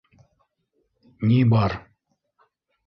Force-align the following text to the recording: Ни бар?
Ни 1.31 1.39
бар? 1.55 1.79